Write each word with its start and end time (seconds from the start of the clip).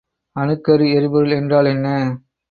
அணுக்கரு 0.35 0.85
எரிபொருள் 0.93 1.31
என்றால் 1.31 1.65
என்ன? 1.65 1.87